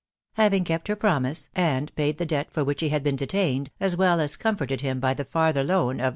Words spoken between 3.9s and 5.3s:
well as comforted him by the